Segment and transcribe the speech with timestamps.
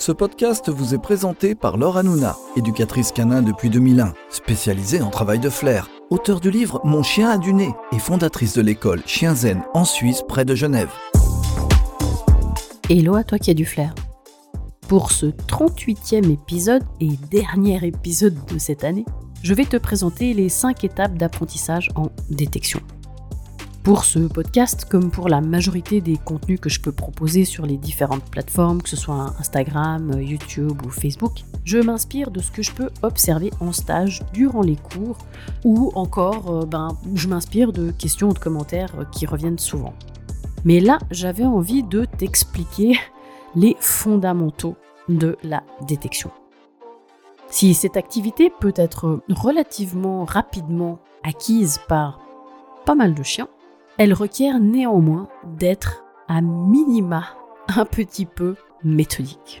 [0.00, 5.38] Ce podcast vous est présenté par Laure Hanouna, éducatrice canin depuis 2001, spécialisée en travail
[5.38, 9.34] de flair, auteur du livre Mon chien a du nez et fondatrice de l'école Chien
[9.34, 10.90] Zen en Suisse près de Genève.
[12.88, 13.94] Hello à toi qui as du flair.
[14.88, 19.04] Pour ce 38e épisode et dernier épisode de cette année,
[19.42, 22.80] je vais te présenter les 5 étapes d'apprentissage en détection.
[23.90, 27.76] Pour ce podcast, comme pour la majorité des contenus que je peux proposer sur les
[27.76, 32.70] différentes plateformes, que ce soit Instagram, YouTube ou Facebook, je m'inspire de ce que je
[32.70, 35.18] peux observer en stage durant les cours
[35.64, 39.94] ou encore euh, ben, je m'inspire de questions ou de commentaires qui reviennent souvent.
[40.64, 42.96] Mais là, j'avais envie de t'expliquer
[43.56, 44.76] les fondamentaux
[45.08, 46.30] de la détection.
[47.48, 52.20] Si cette activité peut être relativement rapidement acquise par
[52.86, 53.48] pas mal de chiens,
[54.00, 55.28] elle requiert néanmoins
[55.58, 57.36] d'être à minima
[57.68, 59.58] un petit peu méthodique.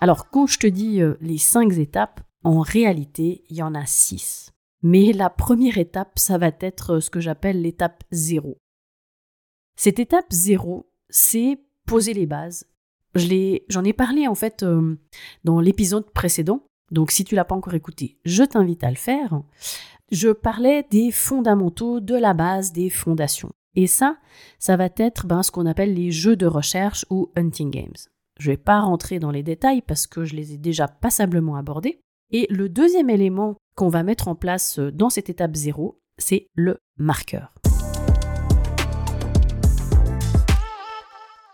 [0.00, 3.84] Alors, quand je te dis euh, les cinq étapes, en réalité, il y en a
[3.84, 4.52] six.
[4.84, 8.58] Mais la première étape, ça va être euh, ce que j'appelle l'étape zéro.
[9.74, 12.64] Cette étape zéro, c'est poser les bases.
[13.16, 14.96] J'en ai, parlé en fait euh,
[15.42, 19.42] dans l'épisode précédent donc si tu l'as pas encore écouté, je t'invite à le faire.
[20.10, 23.52] Je parlais des fondamentaux, de la base, des fondations.
[23.76, 24.16] Et ça,
[24.58, 27.94] ça va être ben, ce qu'on appelle les jeux de recherche ou hunting games.
[28.38, 31.56] Je ne vais pas rentrer dans les détails parce que je les ai déjà passablement
[31.56, 32.00] abordés.
[32.32, 36.78] Et le deuxième élément qu'on va mettre en place dans cette étape zéro, c'est le
[36.96, 37.54] marqueur.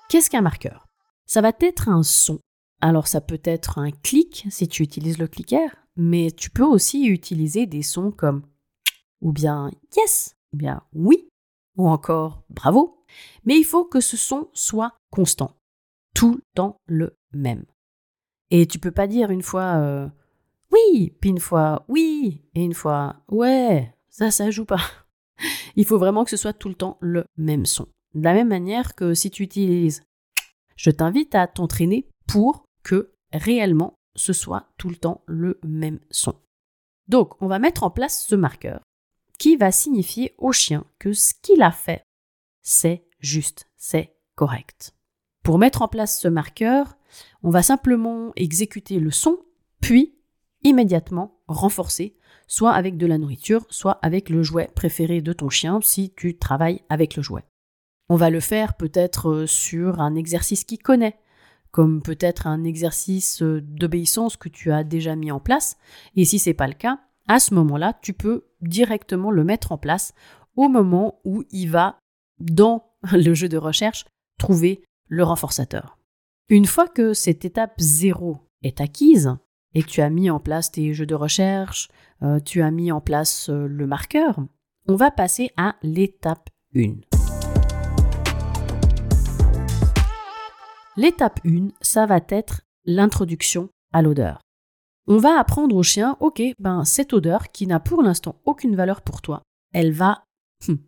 [0.09, 0.87] Qu'est-ce qu'un marqueur?
[1.27, 2.39] Ça va être un son
[2.81, 7.07] alors ça peut être un clic si tu utilises le clicker, mais tu peux aussi
[7.07, 8.43] utiliser des sons comme
[9.21, 11.29] ou bien yes, ou bien oui,
[11.77, 13.05] ou encore bravo.
[13.45, 15.57] Mais il faut que ce son soit constant,
[16.15, 17.65] tout le temps le même.
[18.51, 20.09] Et tu peux pas dire une fois euh,
[20.71, 24.83] oui, puis une fois oui, et une fois ouais, ça ça joue pas.
[25.77, 27.89] Il faut vraiment que ce soit tout le temps le même son.
[28.15, 30.03] De la même manière que si tu utilises
[30.77, 36.37] je t'invite à t'entraîner pour que réellement ce soit tout le temps le même son.
[37.09, 38.81] Donc, on va mettre en place ce marqueur
[39.41, 42.05] qui va signifier au chien que ce qu'il a fait,
[42.63, 44.95] c'est juste, c'est correct.
[45.43, 46.97] Pour mettre en place ce marqueur,
[47.43, 49.37] on va simplement exécuter le son,
[49.81, 50.15] puis
[50.63, 52.17] immédiatement renforcer,
[52.47, 56.39] soit avec de la nourriture, soit avec le jouet préféré de ton chien si tu
[56.39, 57.45] travailles avec le jouet.
[58.09, 61.19] On va le faire peut-être sur un exercice qu'il connaît,
[61.77, 65.77] comme peut-être un exercice euh, d'obéissance que tu as déjà mis en place.
[66.15, 69.77] Et si c'est pas le cas, à ce moment-là, tu peux directement le mettre en
[69.77, 70.15] place
[70.57, 71.99] au moment où il va,
[72.41, 74.07] dans le jeu de recherche,
[74.39, 75.99] trouver le renforçateur.
[76.49, 79.37] Une fois que cette étape 0 est acquise
[79.75, 81.91] et que tu as mis en place tes jeux de recherche,
[82.23, 84.41] euh, tu as mis en place euh, le marqueur,
[84.89, 86.95] on va passer à l'étape 1.
[90.99, 94.41] L'étape 1, ça va être l'introduction à l'odeur.
[95.07, 99.03] On va apprendre au chien, ok, ben cette odeur qui n'a pour l'instant aucune valeur
[99.03, 99.43] pour toi,
[99.75, 100.25] elle va,
[100.69, 100.79] hum,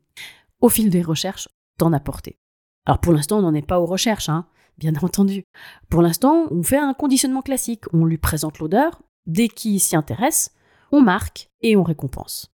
[0.60, 2.38] au fil des recherches, t'en apporter.
[2.86, 4.46] Alors pour l'instant, on n'en est pas aux recherches, hein,
[4.78, 5.44] bien entendu.
[5.90, 7.84] Pour l'instant, on fait un conditionnement classique.
[7.92, 10.54] On lui présente l'odeur, dès qu'il s'y intéresse,
[10.90, 12.50] on marque et on récompense.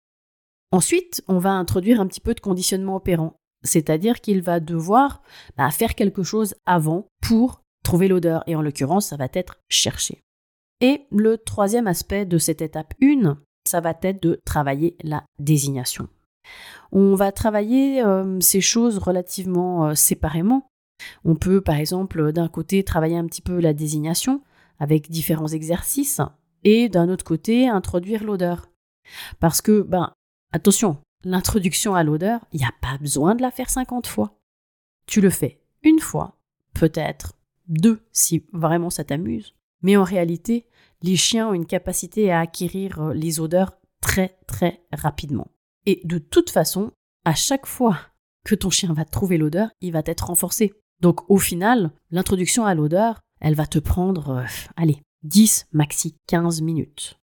[0.71, 3.42] Ensuite, on va introduire un petit peu de conditionnement opérant.
[3.63, 5.23] C'est-à-dire qu'il va devoir
[5.57, 8.43] bah, faire quelque chose avant pour trouver l'odeur.
[8.47, 10.23] Et en l'occurrence, ça va être chercher.
[10.81, 16.09] Et le troisième aspect de cette étape 1, ça va être de travailler la désignation.
[16.91, 20.67] On va travailler euh, ces choses relativement euh, séparément.
[21.25, 24.43] On peut par exemple d'un côté travailler un petit peu la désignation
[24.79, 26.21] avec différents exercices
[26.65, 28.69] et d'un autre côté introduire l'odeur.
[29.41, 30.13] Parce que, ben,
[30.53, 34.39] attention, l'introduction à l'odeur, il n'y a pas besoin de la faire 50 fois.
[35.07, 36.39] Tu le fais une fois,
[36.75, 37.35] peut-être
[37.69, 39.55] deux si vraiment ça t'amuse.
[39.83, 40.67] Mais en réalité,
[41.03, 45.49] les chiens ont une capacité à acquérir euh, les odeurs très très rapidement.
[45.87, 46.93] Et de toute façon,
[47.25, 47.99] à chaque fois
[48.45, 50.75] que ton chien va trouver l'odeur, il va être renforcé.
[51.01, 56.63] Donc au final, l'introduction à l'odeur, elle va te prendre, euh, allez, 10, maxi 15
[56.63, 57.19] minutes.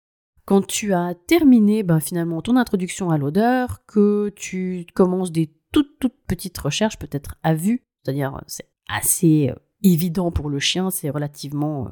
[0.49, 5.99] Quand tu as terminé ben, finalement ton introduction à l'odeur, que tu commences des toutes
[5.99, 10.89] toutes petites recherches, peut-être à vue, c'est-à-dire euh, c'est assez euh, évident pour le chien,
[10.89, 11.91] c'est relativement euh,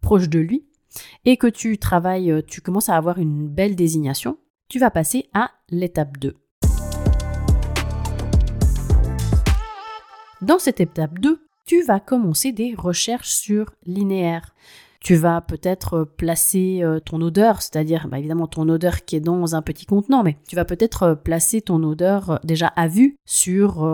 [0.00, 0.64] proche de lui,
[1.26, 4.38] et que tu travailles, tu commences à avoir une belle désignation,
[4.70, 6.34] tu vas passer à l'étape 2.
[10.40, 14.54] Dans cette étape 2, tu vas commencer des recherches sur linéaire.
[15.04, 19.54] Tu vas peut-être placer euh, ton odeur, c'est-à-dire bah, évidemment ton odeur qui est dans
[19.54, 23.16] un petit contenant, mais tu vas peut-être euh, placer ton odeur euh, déjà à vue
[23.26, 23.86] sur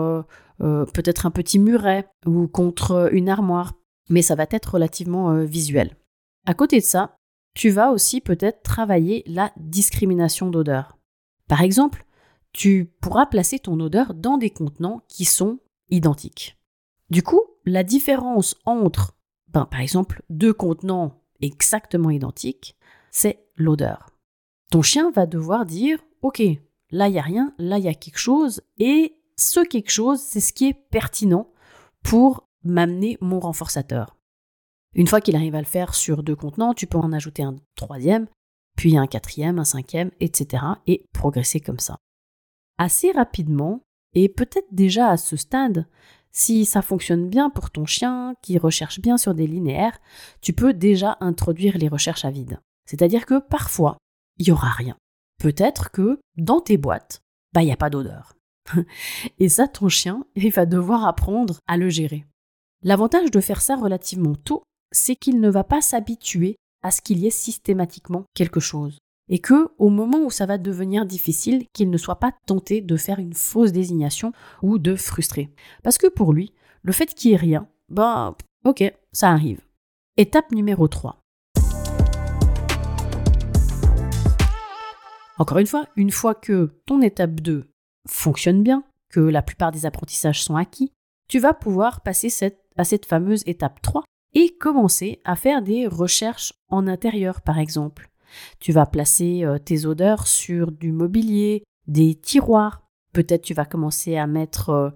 [0.59, 3.73] peut-être un petit muret ou contre une armoire,
[4.09, 5.97] mais ça va être relativement visuel.
[6.45, 7.15] À côté de ça,
[7.55, 10.99] tu vas aussi peut-être travailler la discrimination d'odeur.
[11.47, 12.05] Par exemple,
[12.53, 15.57] tu pourras placer ton odeur dans des contenants qui sont
[15.89, 16.59] identiques.
[17.09, 19.15] Du coup, la différence entre,
[19.51, 22.77] par exemple, deux contenants exactement identiques,
[23.11, 24.09] c'est l'odeur.
[24.71, 26.41] Ton chien va devoir dire, OK,
[26.91, 30.21] là, il n'y a rien, là, il y a quelque chose, et ce quelque chose,
[30.21, 31.51] c'est ce qui est pertinent
[32.03, 34.15] pour m'amener mon renforçateur.
[34.93, 37.55] Une fois qu'il arrive à le faire sur deux contenants, tu peux en ajouter un
[37.75, 38.27] troisième,
[38.77, 40.63] puis un quatrième, un cinquième, etc.
[40.87, 41.97] et progresser comme ça.
[42.77, 43.81] Assez rapidement,
[44.13, 45.87] et peut-être déjà à ce stade,
[46.31, 49.99] si ça fonctionne bien pour ton chien qui recherche bien sur des linéaires,
[50.41, 52.59] tu peux déjà introduire les recherches à vide.
[52.85, 53.97] C'est-à-dire que parfois,
[54.37, 54.95] il n'y aura rien.
[55.39, 57.21] Peut-être que dans tes boîtes,
[57.53, 58.35] bah, il n'y a pas d'odeur.
[59.39, 62.25] Et ça, ton chien, il va devoir apprendre à le gérer.
[62.83, 67.19] L'avantage de faire ça relativement tôt, c'est qu'il ne va pas s'habituer à ce qu'il
[67.19, 68.97] y ait systématiquement quelque chose
[69.31, 72.97] et que, au moment où ça va devenir difficile, qu'il ne soit pas tenté de
[72.97, 75.49] faire une fausse désignation ou de frustrer.
[75.83, 78.35] Parce que pour lui, le fait qu'il n'y ait rien, bah,
[78.65, 78.83] ok,
[79.13, 79.61] ça arrive.
[80.17, 81.17] Étape numéro 3.
[85.37, 87.71] Encore une fois, une fois que ton étape 2
[88.09, 90.91] fonctionne bien, que la plupart des apprentissages sont acquis,
[91.29, 92.27] tu vas pouvoir passer
[92.75, 98.10] à cette fameuse étape 3 et commencer à faire des recherches en intérieur, par exemple.
[98.59, 102.87] Tu vas placer euh, tes odeurs sur du mobilier, des tiroirs.
[103.13, 104.89] Peut-être tu vas commencer à mettre euh,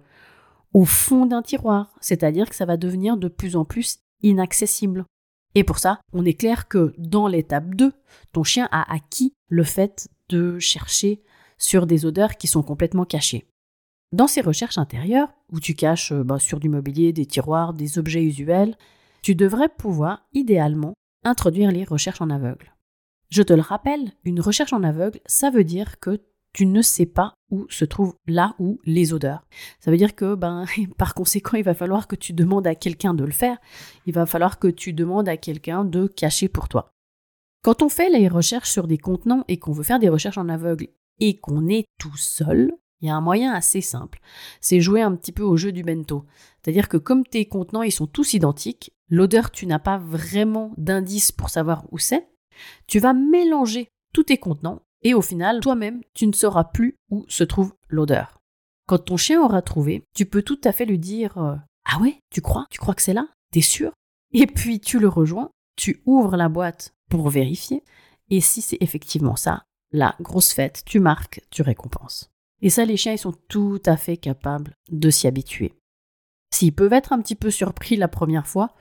[0.73, 5.05] au fond d'un tiroir, c'est-à-dire que ça va devenir de plus en plus inaccessible.
[5.55, 7.93] Et pour ça, on est clair que dans l'étape 2,
[8.33, 11.21] ton chien a acquis le fait de chercher
[11.57, 13.47] sur des odeurs qui sont complètement cachées.
[14.11, 17.97] Dans ces recherches intérieures, où tu caches euh, bah, sur du mobilier, des tiroirs, des
[17.97, 18.77] objets usuels,
[19.21, 20.93] tu devrais pouvoir idéalement
[21.23, 22.74] introduire les recherches en aveugle.
[23.29, 26.21] Je te le rappelle, une recherche en aveugle, ça veut dire que
[26.53, 29.45] tu ne sais pas où se trouvent là ou les odeurs.
[29.81, 30.65] Ça veut dire que, ben,
[30.97, 33.57] par conséquent, il va falloir que tu demandes à quelqu'un de le faire.
[34.05, 36.93] Il va falloir que tu demandes à quelqu'un de cacher pour toi.
[37.61, 40.47] Quand on fait les recherches sur des contenants et qu'on veut faire des recherches en
[40.47, 40.87] aveugle
[41.19, 44.19] et qu'on est tout seul, il y a un moyen assez simple.
[44.61, 46.25] C'est jouer un petit peu au jeu du bento.
[46.61, 51.31] C'est-à-dire que comme tes contenants, ils sont tous identiques, l'odeur, tu n'as pas vraiment d'indice
[51.31, 52.29] pour savoir où c'est.
[52.87, 57.25] Tu vas mélanger tous tes contenants et au final, toi-même, tu ne sauras plus où
[57.27, 58.39] se trouve l'odeur.
[58.87, 61.55] Quand ton chien aura trouvé, tu peux tout à fait lui dire euh,
[61.85, 62.65] Ah ouais, tu crois?
[62.69, 63.27] Tu crois que c'est là?
[63.51, 63.91] T'es sûr
[64.33, 67.83] Et puis tu le rejoins, tu ouvres la boîte pour vérifier,
[68.29, 72.31] et si c'est effectivement ça, la grosse fête, tu marques, tu récompenses.
[72.61, 75.73] Et ça, les chiens, ils sont tout à fait capables de s'y habituer.
[76.53, 78.73] S'ils peuvent être un petit peu surpris la première fois,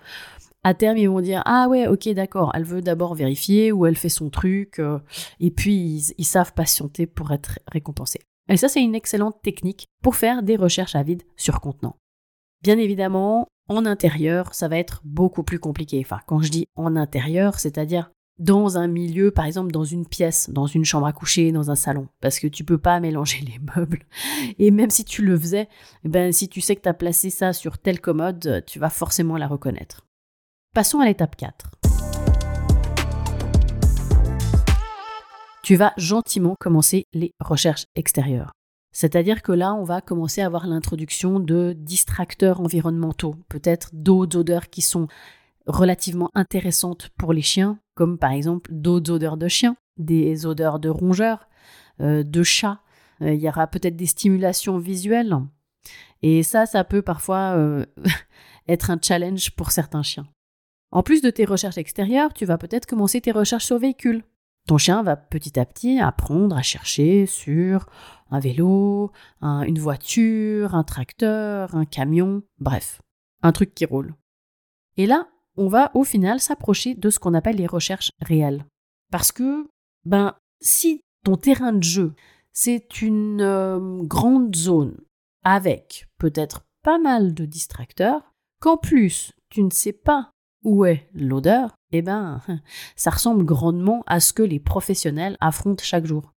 [0.65, 3.97] à terme, ils vont dire Ah ouais, ok, d'accord, elle veut d'abord vérifier ou elle
[3.97, 4.99] fait son truc, euh,
[5.39, 8.23] et puis ils, savent patienter pour être récompensés.
[8.49, 11.97] Et ça, c'est une excellente technique pour faire des recherches à vide sur contenant.
[12.63, 16.01] Bien évidemment, en intérieur, ça va être beaucoup plus compliqué.
[16.05, 20.51] Enfin, quand je dis en intérieur, c'est-à-dire dans un milieu, par exemple dans une pièce,
[20.51, 23.61] dans une chambre à coucher, dans un salon, parce que tu peux pas mélanger les
[23.77, 24.05] meubles.
[24.59, 25.69] Et même si tu le faisais,
[26.05, 28.91] eh ben si tu sais que tu as placé ça sur telle commode, tu vas
[28.91, 30.05] forcément la reconnaître.
[30.75, 31.71] Passons à l'étape 4.
[35.63, 38.51] Tu vas gentiment commencer les recherches extérieures.
[38.91, 44.69] C'est-à-dire que là, on va commencer à avoir l'introduction de distracteurs environnementaux, peut-être d'autres odeurs
[44.69, 45.07] qui sont
[45.69, 50.89] relativement intéressantes pour les chiens, comme par exemple d'autres odeurs de chiens, des odeurs de
[50.89, 51.49] rongeurs,
[52.01, 52.81] euh, de chats.
[53.23, 55.37] Euh, il y aura peut-être des stimulations visuelles.
[56.23, 57.87] Et ça, ça peut parfois euh,
[58.69, 60.27] être un challenge pour certains chiens.
[60.94, 64.22] En plus de tes recherches extérieures, tu vas peut-être commencer tes recherches sur véhicules.
[64.69, 67.86] Ton chien va petit à petit apprendre à chercher sur
[68.31, 69.10] un vélo,
[69.43, 73.03] une voiture, un tracteur, un camion, bref,
[73.43, 74.15] un truc qui roule.
[74.96, 78.65] Et là, on va au final s'approcher de ce qu'on appelle les recherches réelles.
[79.10, 79.69] Parce que,
[80.05, 82.15] ben, si ton terrain de jeu,
[82.53, 84.96] c'est une euh, grande zone
[85.43, 90.33] avec peut-être pas mal de distracteurs, qu'en plus tu ne sais pas
[90.65, 91.75] où est l'odeur?
[91.93, 92.41] Eh ben,
[92.97, 96.33] ça ressemble grandement à ce que les professionnels affrontent chaque jour.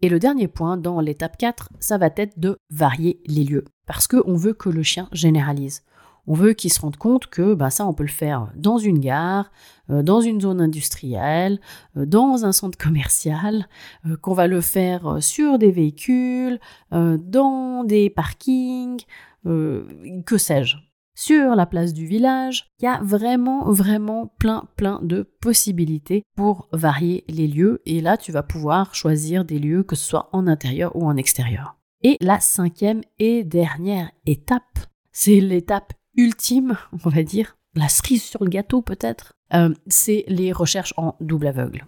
[0.00, 3.64] Et le dernier point dans l'étape 4, ça va être de varier les lieux.
[3.86, 5.82] Parce qu'on veut que le chien généralise.
[6.30, 8.98] On veut qu'il se rende compte que bah, ça, on peut le faire dans une
[8.98, 9.50] gare,
[9.90, 11.58] euh, dans une zone industrielle,
[11.96, 13.66] euh, dans un centre commercial,
[14.06, 16.60] euh, qu'on va le faire sur des véhicules,
[16.92, 19.00] dans des parkings,
[19.44, 20.76] que sais-je.
[21.20, 26.68] Sur la place du village, il y a vraiment, vraiment plein, plein de possibilités pour
[26.70, 27.82] varier les lieux.
[27.86, 31.16] Et là, tu vas pouvoir choisir des lieux, que ce soit en intérieur ou en
[31.16, 31.76] extérieur.
[32.04, 34.78] Et la cinquième et dernière étape,
[35.10, 40.52] c'est l'étape ultime, on va dire, la cerise sur le gâteau peut-être, euh, c'est les
[40.52, 41.84] recherches en double aveugle.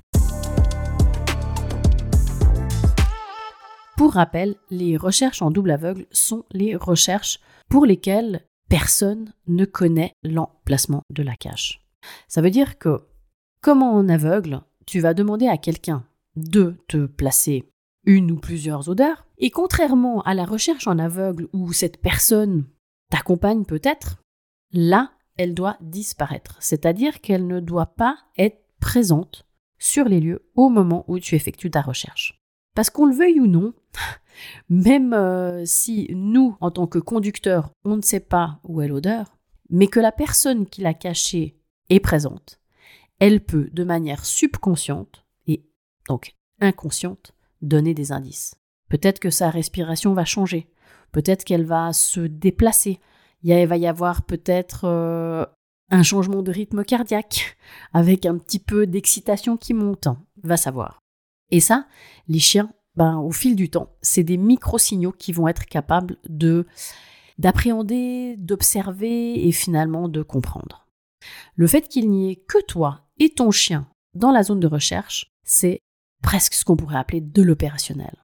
[3.97, 10.15] Pour rappel, les recherches en double aveugle sont les recherches pour lesquelles personne ne connaît
[10.23, 11.85] l'emplacement de la cache.
[12.29, 13.03] Ça veut dire que,
[13.61, 17.69] comme en aveugle, tu vas demander à quelqu'un de te placer
[18.07, 22.65] une ou plusieurs odeurs, et contrairement à la recherche en aveugle où cette personne
[23.11, 24.23] t'accompagne peut-être,
[24.73, 26.57] là, elle doit disparaître.
[26.61, 29.47] C'est-à-dire qu'elle ne doit pas être présente
[29.79, 32.40] sur les lieux au moment où tu effectues ta recherche.
[32.75, 33.75] Parce qu'on le veuille ou non,
[34.69, 39.39] même euh, si nous, en tant que conducteurs, on ne sait pas où est l'odeur,
[39.69, 41.57] mais que la personne qui l'a cachée
[41.89, 42.61] est présente,
[43.19, 45.62] elle peut, de manière subconsciente et
[46.09, 48.55] donc inconsciente, donner des indices.
[48.89, 50.69] Peut-être que sa respiration va changer,
[51.12, 52.99] peut-être qu'elle va se déplacer,
[53.43, 55.47] il va y avoir peut-être euh,
[55.91, 57.57] un changement de rythme cardiaque
[57.93, 60.09] avec un petit peu d'excitation qui monte,
[60.43, 61.00] va savoir.
[61.50, 61.87] Et ça,
[62.28, 66.66] les chiens, ben, au fil du temps, c'est des micro-signaux qui vont être capables de
[67.38, 70.87] d'appréhender, d'observer et finalement de comprendre.
[71.54, 75.33] Le fait qu'il n'y ait que toi et ton chien dans la zone de recherche,
[75.42, 75.80] c'est
[76.23, 78.14] presque ce qu'on pourrait appeler de l'opérationnel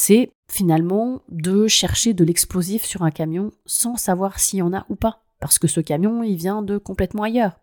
[0.00, 4.86] c'est finalement de chercher de l'explosif sur un camion sans savoir s'il y en a
[4.88, 7.58] ou pas, parce que ce camion, il vient de complètement ailleurs.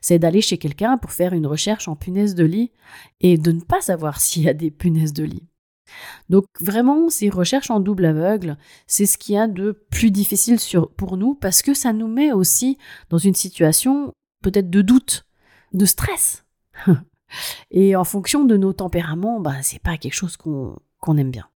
[0.00, 2.72] C'est d'aller chez quelqu'un pour faire une recherche en punaises de lit
[3.20, 5.46] et de ne pas savoir s'il y a des punaises de lit.
[6.28, 10.58] Donc vraiment, ces recherches en double aveugle, c'est ce qu'il y a de plus difficile
[10.96, 14.12] pour nous parce que ça nous met aussi dans une situation
[14.42, 15.26] peut-être de doute,
[15.72, 16.44] de stress.
[17.70, 21.48] et en fonction de nos tempéraments, ben, c'est pas quelque chose qu'on aime bien.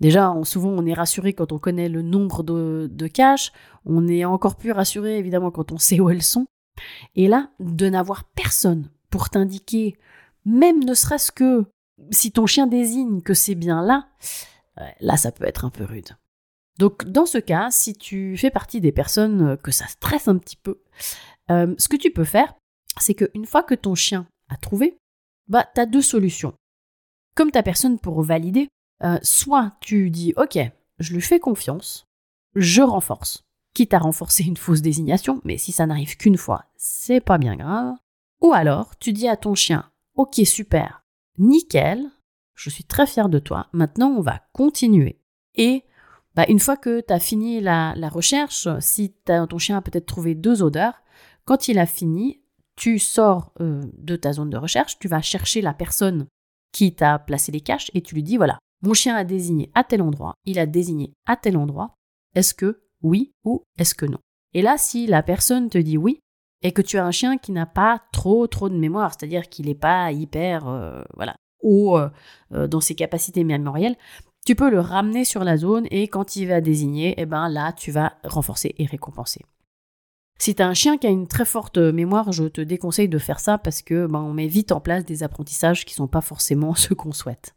[0.00, 3.50] Déjà, souvent, on est rassuré quand on connaît le nombre de, de caches.
[3.86, 6.46] On est encore plus rassuré, évidemment, quand on sait où elles sont.
[7.14, 9.96] Et là, de n'avoir personne pour t'indiquer,
[10.44, 11.64] même ne serait-ce que
[12.10, 14.08] si ton chien désigne que c'est bien là,
[15.00, 16.16] là, ça peut être un peu rude.
[16.78, 20.56] Donc, dans ce cas, si tu fais partie des personnes que ça stresse un petit
[20.56, 20.82] peu,
[21.50, 22.54] euh, ce que tu peux faire,
[22.98, 24.98] c'est qu'une fois que ton chien a trouvé,
[25.48, 26.54] bah, tu as deux solutions.
[27.34, 28.68] Comme ta personne pour valider,
[29.04, 30.58] euh, soit tu dis ok,
[30.98, 32.06] je lui fais confiance,
[32.54, 33.42] je renforce,
[33.76, 37.56] quitte à renforcer une fausse désignation, mais si ça n'arrive qu'une fois, c'est pas bien
[37.56, 37.94] grave.
[38.40, 41.04] Ou alors tu dis à ton chien ok super,
[41.36, 42.10] nickel,
[42.54, 45.20] je suis très fier de toi, maintenant on va continuer.
[45.56, 45.84] Et
[46.34, 50.34] bah, une fois que tu as fini la, recherche, si ton chien a peut-être trouvé
[50.34, 51.02] deux odeurs,
[51.44, 52.40] quand il a fini,
[52.76, 56.28] tu sors euh, de ta zone de recherche, tu vas chercher la personne
[56.72, 59.84] qui t'a placé les caches et tu lui dis voilà, mon chien a désigné à
[59.84, 61.94] tel endroit, il a désigné à tel endroit.
[62.34, 64.18] Est-ce que oui ou est-ce que non
[64.54, 66.20] Et là, si la personne te dit oui,
[66.62, 69.66] et que tu as un chien qui n'a pas trop trop de mémoire, c'est-à-dire qu'il
[69.66, 72.08] n'est pas hyper euh, voilà haut euh,
[72.52, 73.96] euh, dans ses capacités mémorielles,
[74.44, 77.72] tu peux le ramener sur la zone et quand il va désigner, eh ben là
[77.72, 79.42] tu vas renforcer et récompenser.
[80.38, 83.18] Si tu as un chien qui a une très forte mémoire, je te déconseille de
[83.18, 86.08] faire ça parce que ben, on met vite en place des apprentissages qui ne sont
[86.08, 87.55] pas forcément ce qu'on souhaite.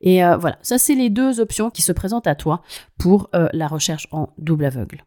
[0.00, 2.62] Et euh, voilà, ça c'est les deux options qui se présentent à toi
[2.98, 5.04] pour euh, la recherche en double aveugle.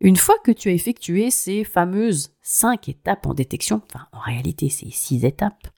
[0.00, 4.68] Une fois que tu as effectué ces fameuses cinq étapes en détection, enfin en réalité
[4.68, 5.68] c'est six étapes,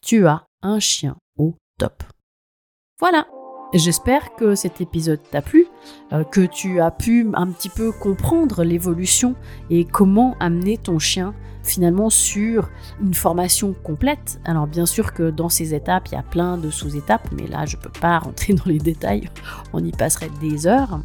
[0.00, 2.02] tu as un chien au top.
[3.00, 3.26] Voilà,
[3.74, 5.66] J'espère que cet épisode t'a plu,
[6.14, 9.34] euh, que tu as pu un petit peu comprendre l'évolution
[9.68, 12.70] et comment amener ton chien finalement sur
[13.02, 14.40] une formation complète.
[14.46, 17.66] Alors bien sûr que dans ces étapes, il y a plein de sous-étapes, mais là
[17.66, 19.28] je ne peux pas rentrer dans les détails,
[19.74, 21.00] on y passerait des heures.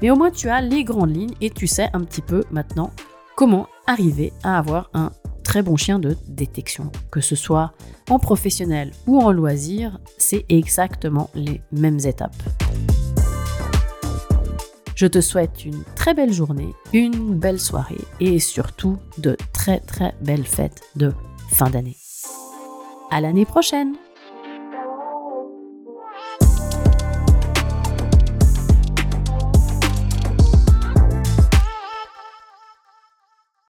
[0.00, 2.90] Mais au moins tu as les grandes lignes et tu sais un petit peu maintenant
[3.36, 5.10] comment arriver à avoir un
[5.42, 6.90] très bon chien de détection.
[7.10, 7.72] Que ce soit
[8.08, 12.36] en professionnel ou en loisir, c'est exactement les mêmes étapes.
[14.94, 20.14] Je te souhaite une très belle journée, une belle soirée et surtout de très très
[20.20, 21.12] belles fêtes de
[21.50, 21.96] fin d'année.
[23.10, 23.94] À l'année prochaine!